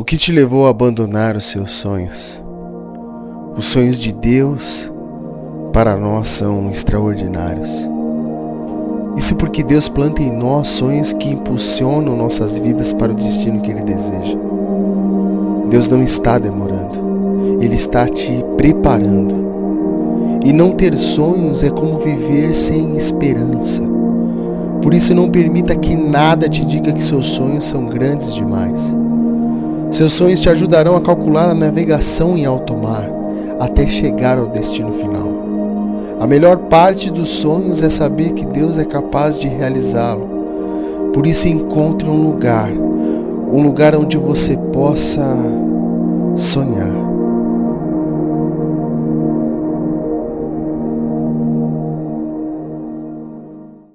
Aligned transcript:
O 0.00 0.04
que 0.04 0.16
te 0.16 0.32
levou 0.32 0.66
a 0.66 0.70
abandonar 0.70 1.36
os 1.36 1.44
seus 1.44 1.72
sonhos? 1.72 2.42
Os 3.54 3.66
sonhos 3.66 3.98
de 3.98 4.14
Deus 4.14 4.90
para 5.74 5.94
nós 5.94 6.26
são 6.26 6.70
extraordinários. 6.70 7.86
Isso 9.18 9.36
porque 9.36 9.62
Deus 9.62 9.90
planta 9.90 10.22
em 10.22 10.34
nós 10.34 10.68
sonhos 10.68 11.12
que 11.12 11.28
impulsionam 11.28 12.16
nossas 12.16 12.58
vidas 12.58 12.94
para 12.94 13.12
o 13.12 13.14
destino 13.14 13.60
que 13.60 13.70
Ele 13.70 13.82
deseja. 13.82 14.38
Deus 15.68 15.86
não 15.86 16.02
está 16.02 16.38
demorando, 16.38 17.58
Ele 17.60 17.74
está 17.74 18.08
te 18.08 18.42
preparando. 18.56 19.36
E 20.42 20.50
não 20.50 20.72
ter 20.72 20.96
sonhos 20.96 21.62
é 21.62 21.68
como 21.68 21.98
viver 21.98 22.54
sem 22.54 22.96
esperança. 22.96 23.82
Por 24.80 24.94
isso, 24.94 25.14
não 25.14 25.30
permita 25.30 25.76
que 25.76 25.94
nada 25.94 26.48
te 26.48 26.64
diga 26.64 26.90
que 26.90 27.02
seus 27.02 27.26
sonhos 27.26 27.64
são 27.64 27.84
grandes 27.84 28.34
demais. 28.34 28.96
Seus 30.00 30.14
sonhos 30.14 30.40
te 30.40 30.48
ajudarão 30.48 30.96
a 30.96 31.00
calcular 31.02 31.50
a 31.50 31.54
navegação 31.54 32.34
em 32.34 32.46
alto 32.46 32.74
mar 32.74 33.06
até 33.58 33.86
chegar 33.86 34.38
ao 34.38 34.46
destino 34.46 34.94
final. 34.94 35.28
A 36.18 36.26
melhor 36.26 36.56
parte 36.56 37.10
dos 37.10 37.28
sonhos 37.28 37.82
é 37.82 37.90
saber 37.90 38.32
que 38.32 38.46
Deus 38.46 38.78
é 38.78 38.84
capaz 38.86 39.38
de 39.38 39.46
realizá-lo. 39.46 41.10
Por 41.12 41.26
isso, 41.26 41.48
encontre 41.48 42.08
um 42.08 42.16
lugar, 42.16 42.70
um 42.70 43.62
lugar 43.62 43.94
onde 43.94 44.16
você 44.16 44.56
possa 44.72 45.36
sonhar. 46.34 46.99